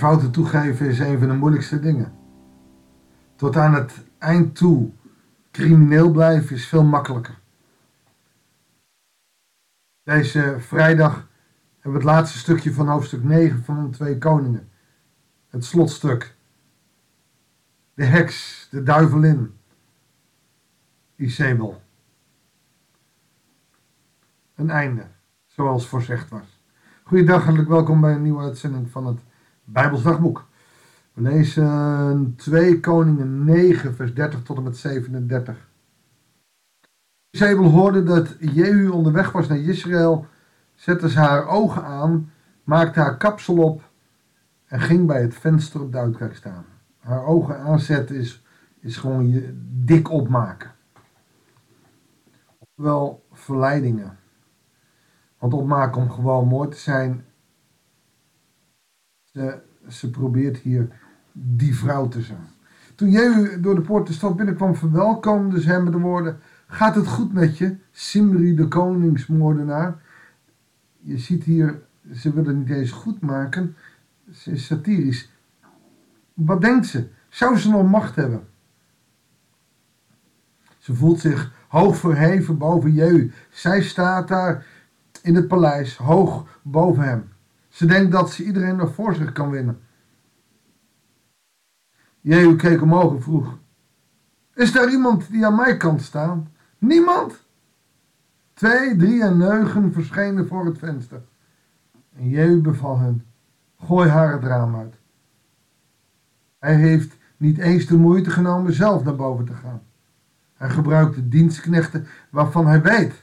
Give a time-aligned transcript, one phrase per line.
[0.00, 2.12] fouten toegeven is een van de moeilijkste dingen.
[3.36, 4.90] Tot aan het eind toe
[5.50, 7.38] crimineel blijven is veel makkelijker.
[10.02, 11.28] Deze vrijdag
[11.74, 14.68] hebben we het laatste stukje van hoofdstuk 9 van Twee Koningen.
[15.48, 16.36] Het slotstuk.
[17.94, 19.54] De heks, de duivelin,
[21.16, 21.82] Isabel.
[24.54, 25.06] Een einde,
[25.46, 26.60] zoals voorzegd was.
[27.02, 29.20] Goeiedag, hartelijk welkom bij een nieuwe uitzending van het
[29.72, 30.48] Bijbels Dagboek.
[31.14, 35.68] Lezen 2 Koningen 9, vers 30 tot en met 37.
[37.30, 40.26] Isabel hoorde dat Jehu onderweg was naar Israël,
[40.74, 42.32] zette ze haar ogen aan,
[42.64, 43.90] maakte haar kapsel op
[44.66, 46.64] en ging bij het venster op de uitkijk staan.
[46.98, 48.44] Haar ogen aanzetten is,
[48.80, 50.70] is gewoon dik opmaken.
[52.74, 54.18] Wel verleidingen.
[55.38, 57.24] Want opmaken om gewoon mooi te zijn,
[59.32, 60.88] ze, ze probeert hier
[61.32, 62.48] die vrouw te zijn.
[62.94, 66.94] Toen Jehu door de poort de stad binnenkwam, verwelkomde ze hem met de woorden: Gaat
[66.94, 70.02] het goed met je, Simri de koningsmoordenaar?
[71.00, 71.82] Je ziet hier,
[72.14, 73.76] ze willen niet eens goed maken.
[74.32, 75.30] Ze is satirisch.
[76.34, 77.08] Wat denkt ze?
[77.28, 78.48] Zou ze nog macht hebben?
[80.78, 83.30] Ze voelt zich hoog verheven boven Jehu.
[83.50, 84.66] Zij staat daar
[85.22, 87.28] in het paleis, hoog boven hem.
[87.70, 89.80] Ze denkt dat ze iedereen nog voor zich kan winnen.
[92.20, 93.58] Jehu keek omhoog en vroeg:
[94.54, 96.38] Is er iemand die aan mijn kant staat?
[96.78, 97.46] Niemand?
[98.54, 101.22] Twee, drie en negen verschenen voor het venster.
[102.16, 103.26] En Jehu beval hen:
[103.78, 104.94] Gooi haar het raam uit.
[106.58, 109.82] Hij heeft niet eens de moeite genomen zelf naar boven te gaan.
[110.54, 113.22] Hij gebruikte dienstknechten waarvan hij weet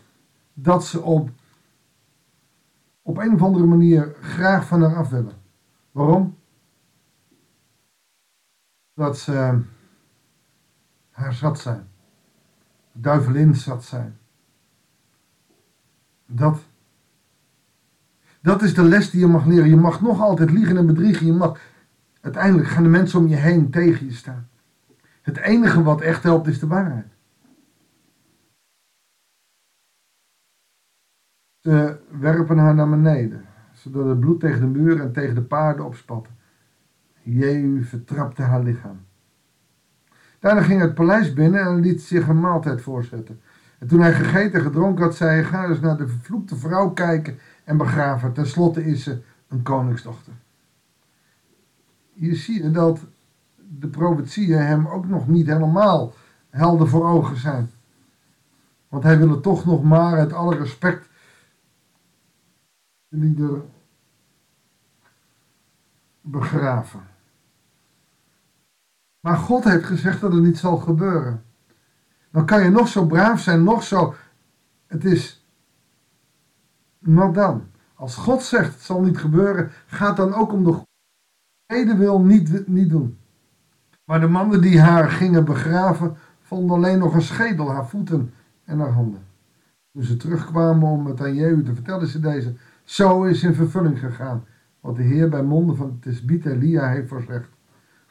[0.53, 1.29] dat ze op,
[3.07, 5.33] op een of andere manier graag van haar af willen.
[5.91, 6.37] Waarom?
[8.93, 9.59] Dat ze
[11.11, 11.87] haar zat zijn.
[12.91, 14.17] Duivelin zat zijn.
[16.25, 16.59] Dat.
[18.41, 19.69] Dat is de les die je mag leren.
[19.69, 21.25] Je mag nog altijd liegen en bedriegen.
[21.25, 21.59] Je mag,
[22.21, 24.49] uiteindelijk gaan de mensen om je heen tegen je staan.
[25.21, 27.16] Het enige wat echt helpt is de waarheid.
[31.67, 35.85] Ze werpen haar naar beneden, zodat het bloed tegen de muur en tegen de paarden
[35.85, 36.29] opspatte.
[37.21, 38.99] Jehu vertrapte haar lichaam.
[40.39, 43.41] Daarna ging het paleis binnen en liet zich een maaltijd voorzetten.
[43.79, 46.89] En toen hij gegeten en gedronken had, zei hij: Ga eens naar de vervloekte vrouw
[46.89, 48.33] kijken en begraven.
[48.33, 50.33] Ten slotte is ze een koningsdochter.
[52.13, 52.99] Hier zie je dat
[53.79, 56.13] de profetieën hem ook nog niet helemaal
[56.49, 57.69] helder voor ogen zijn.
[58.89, 61.07] Want hij wil het toch nog maar uit alle respect
[66.21, 67.07] begraven.
[69.19, 71.43] Maar God heeft gezegd dat het niet zal gebeuren.
[72.31, 74.15] Dan kan je nog zo braaf zijn, nog zo.
[74.87, 75.45] Het is.
[76.99, 77.67] Maar dan.
[77.93, 80.81] Als God zegt het zal niet gebeuren, gaat dan ook om de
[81.67, 83.17] goede wil niet, niet doen.
[84.03, 88.79] Maar de mannen die haar gingen begraven, vonden alleen nog een schedel, haar voeten en
[88.79, 89.25] haar handen.
[89.91, 92.55] Toen ze terugkwamen om het aan Jehu te vertellen, ze deze.
[92.87, 94.45] Zo is in vervulling gegaan
[94.79, 97.49] wat de Heer bij monden van Tisbit Elia heeft voorzegd.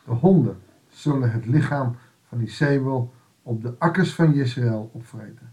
[0.04, 0.56] De honden
[0.88, 1.96] zullen het lichaam
[2.28, 5.52] van Isabel op de akkers van Israël opvreten.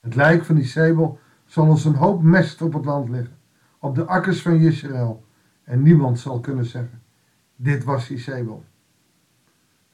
[0.00, 3.36] Het lijk van Isabel zal als een hoop mest op het land liggen,
[3.78, 5.24] op de akkers van Israël,
[5.64, 7.02] en niemand zal kunnen zeggen,
[7.56, 8.64] dit was Isabel.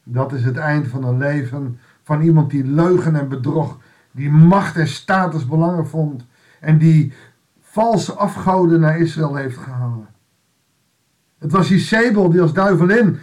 [0.03, 3.79] Dat is het eind van een leven van iemand die leugen en bedrog,
[4.11, 6.25] die macht en status belangrijk vond
[6.63, 7.13] en die
[7.59, 10.07] valse afgoden naar Israël heeft gehangen.
[11.37, 13.19] Het was Isabel die als duivelin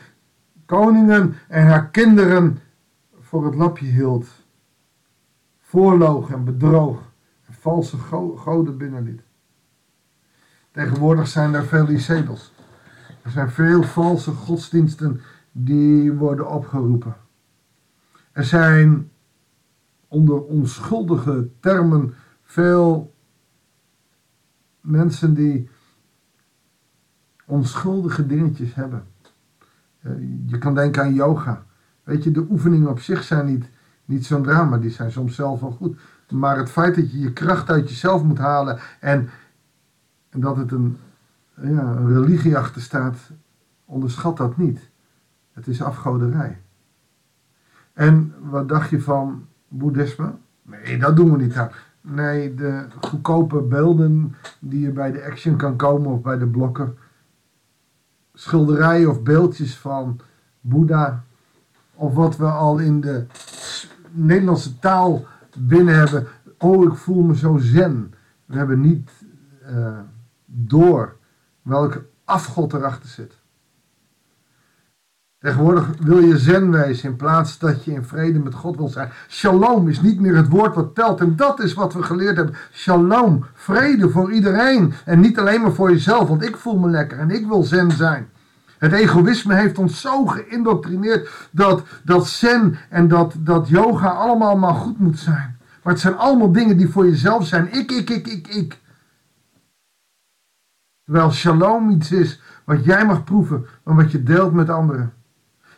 [0.66, 2.58] koningen en haar kinderen
[3.20, 4.26] voor het lapje hield,
[5.58, 7.12] voorloog en bedroog
[7.46, 7.96] en valse
[8.36, 9.22] goden binnenliet.
[10.70, 12.52] Tegenwoordig zijn er veel Isabels.
[13.22, 15.20] Er zijn veel valse godsdiensten
[15.52, 17.16] die worden opgeroepen.
[18.32, 19.10] Er zijn
[20.08, 23.18] onder onschuldige termen veel
[24.80, 25.68] mensen die
[27.44, 29.04] onschuldige dingetjes hebben.
[30.00, 30.12] Eh,
[30.46, 31.64] je kan denken aan yoga.
[32.02, 33.64] Weet je, de oefeningen op zich zijn niet,
[34.04, 36.00] niet zo'n drama, die zijn soms zelf wel goed.
[36.30, 39.28] Maar het feit dat je je kracht uit jezelf moet halen en,
[40.30, 40.98] dat het een,
[41.54, 43.16] ja, een religie achter staat,
[43.84, 44.90] onderschat dat niet.
[45.52, 46.58] Het is afgoderij.
[47.92, 50.32] En wat dacht je van boeddhisme?
[50.62, 51.54] Nee, dat doen we niet.
[52.00, 56.92] Nee, de goedkope beelden die je bij de Action kan komen of bij de blokker.
[58.34, 60.20] schilderijen of beeldjes van
[60.60, 61.24] Boeddha.
[61.94, 63.26] Of wat we al in de
[64.10, 65.26] Nederlandse taal
[65.58, 66.26] binnen hebben.
[66.58, 68.14] Oh, ik voel me zo zen.
[68.44, 69.10] We hebben niet
[69.70, 69.98] uh,
[70.44, 71.16] door
[71.62, 73.39] welke afgod erachter zit.
[75.40, 79.10] Tegenwoordig wil je zen wezen in plaats dat je in vrede met God wil zijn.
[79.28, 81.20] Shalom is niet meer het woord wat telt.
[81.20, 82.54] En dat is wat we geleerd hebben.
[82.72, 84.92] Shalom, vrede voor iedereen.
[85.04, 87.90] En niet alleen maar voor jezelf, want ik voel me lekker en ik wil zen
[87.90, 88.28] zijn.
[88.78, 94.74] Het egoïsme heeft ons zo geïndoctrineerd dat, dat zen en dat, dat yoga allemaal maar
[94.74, 95.58] goed moet zijn.
[95.82, 97.72] Maar het zijn allemaal dingen die voor jezelf zijn.
[97.72, 98.80] Ik, ik, ik, ik, ik.
[101.04, 105.18] Terwijl shalom iets is wat jij mag proeven en wat je deelt met anderen.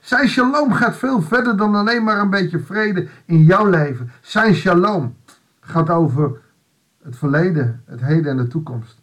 [0.02, 4.10] Zijn shalom gaat veel verder dan alleen maar een beetje vrede in jouw leven.
[4.20, 5.16] Zijn shalom
[5.60, 6.40] gaat over
[7.02, 9.00] het verleden, het heden en de toekomst.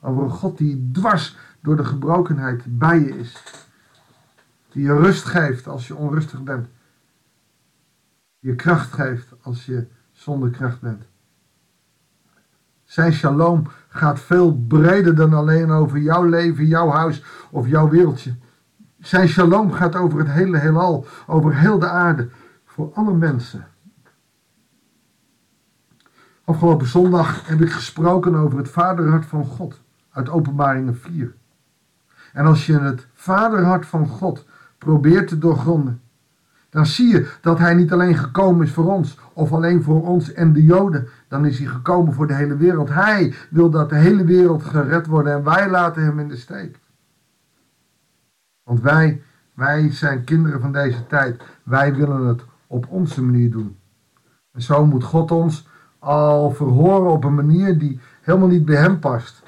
[0.00, 3.42] Over een God die dwars door de gebrokenheid bij je is.
[4.68, 6.66] Die je rust geeft als je onrustig bent.
[8.38, 11.04] Je kracht geeft als je zonder kracht bent.
[12.84, 18.34] Zijn shalom gaat veel breder dan alleen over jouw leven, jouw huis of jouw wereldje.
[19.04, 22.28] Zijn shalom gaat over het hele heelal, over heel de aarde,
[22.64, 23.66] voor alle mensen.
[26.44, 29.80] Afgelopen zondag heb ik gesproken over het vaderhart van God
[30.10, 31.34] uit Openbaringen 4.
[32.32, 34.44] En als je het vaderhart van God
[34.78, 36.00] probeert te doorgronden,
[36.70, 40.32] dan zie je dat hij niet alleen gekomen is voor ons, of alleen voor ons
[40.32, 42.88] en de Joden, dan is hij gekomen voor de hele wereld.
[42.88, 46.82] Hij wil dat de hele wereld gered wordt en wij laten hem in de steek.
[48.64, 49.22] Want wij,
[49.54, 51.42] wij zijn kinderen van deze tijd.
[51.62, 53.78] Wij willen het op onze manier doen.
[54.52, 55.66] En zo moet God ons
[55.98, 59.42] al verhoren op een manier die helemaal niet bij hem past.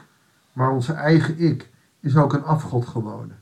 [0.52, 1.70] Maar onze eigen ik
[2.00, 3.36] is ook een afgod geworden.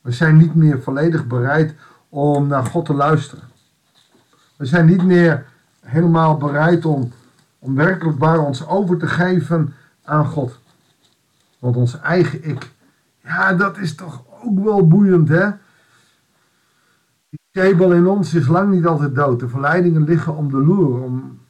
[0.00, 1.74] We zijn niet meer volledig bereid
[2.08, 3.44] om naar God te luisteren.
[4.56, 5.46] We zijn niet meer
[5.80, 7.12] helemaal bereid om,
[7.58, 9.74] om werkelijk ons over te geven
[10.04, 10.58] aan God.
[11.58, 12.70] Want ons eigen ik,
[13.30, 15.50] ja, dat is toch ook wel boeiend, hè?
[17.28, 19.40] Die Jebel in ons is lang niet altijd dood.
[19.40, 21.40] De verleidingen liggen om de loer, om,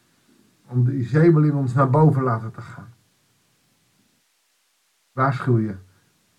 [0.67, 2.89] om de Jebel in ons naar boven laten te gaan.
[5.13, 5.77] Waarschuw je,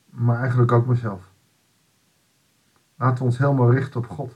[0.10, 1.32] maar eigenlijk ook mezelf.
[2.96, 4.36] Laten we ons helemaal richten op God.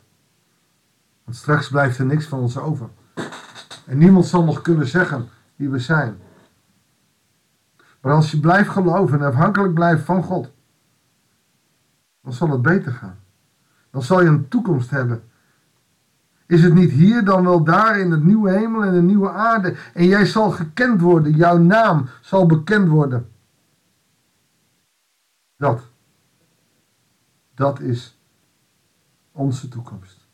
[1.23, 2.89] Want straks blijft er niks van ons over.
[3.85, 6.17] En niemand zal nog kunnen zeggen wie we zijn.
[8.01, 10.53] Maar als je blijft geloven en afhankelijk blijft van God,
[12.25, 13.19] dan zal het beter gaan.
[13.89, 15.23] Dan zal je een toekomst hebben.
[16.45, 19.75] Is het niet hier, dan wel daar in het nieuwe hemel en de nieuwe aarde.
[19.93, 23.29] En jij zal gekend worden, jouw naam zal bekend worden.
[25.57, 25.81] Dat.
[27.53, 28.19] Dat is
[29.31, 30.27] onze toekomst.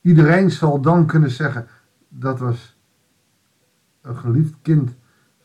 [0.00, 1.68] Iedereen zal dan kunnen zeggen,
[2.08, 2.76] dat was
[4.00, 4.90] een geliefd kind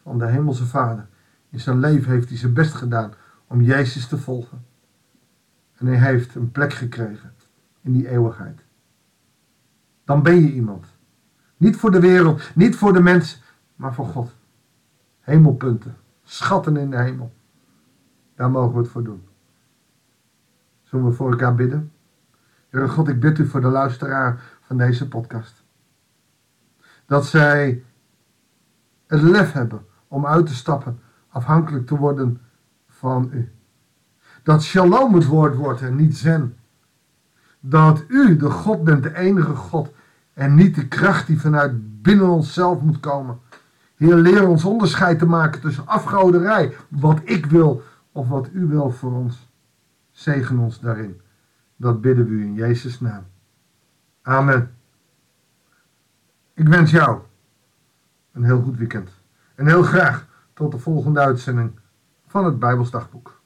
[0.01, 1.07] van de Hemelse Vader.
[1.49, 3.13] In zijn leven heeft hij zijn best gedaan
[3.47, 4.65] om Jezus te volgen.
[5.77, 7.33] En hij heeft een plek gekregen
[7.81, 8.65] in die eeuwigheid.
[10.03, 10.85] Dan ben je iemand.
[11.57, 13.41] Niet voor de wereld, niet voor de mens,
[13.75, 14.35] maar voor God.
[15.19, 17.33] Hemelpunten, schatten in de hemel.
[18.35, 19.27] Daar mogen we het voor doen.
[20.83, 21.91] Zullen we voor elkaar bidden?
[22.69, 25.63] Heere God, ik bid u voor de luisteraar van deze podcast.
[27.05, 27.83] Dat zij
[29.07, 30.99] het lef hebben om uit te stappen,
[31.29, 32.41] afhankelijk te worden
[32.97, 33.51] van u.
[34.43, 36.57] Dat shalom het woord wordt en niet zen.
[37.59, 39.93] Dat u de God bent, de enige God.
[40.33, 43.39] En niet de kracht die vanuit binnen onszelf moet komen.
[43.95, 48.91] Heer, leer ons onderscheid te maken tussen afgoderij, wat ik wil of wat u wil
[48.91, 49.49] voor ons.
[50.11, 51.21] Zegen ons daarin.
[51.75, 53.23] Dat bidden we u in Jezus' naam.
[54.21, 54.71] Amen.
[56.53, 57.19] Ik wens jou
[58.31, 59.09] een heel goed weekend.
[59.55, 61.71] En heel graag tot de volgende uitzending
[62.37, 63.41] van het Bijbelsdagboek.